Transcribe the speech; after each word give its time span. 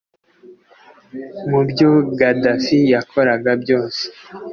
Mu 1.49 1.59
byo 1.69 1.89
Gaddafi 2.19 2.77
yakoraga 2.93 3.51
byose 3.63 4.03